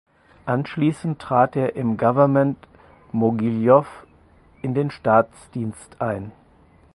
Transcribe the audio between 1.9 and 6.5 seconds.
Gouvernement Mogiljow in den Staatsdienst ein.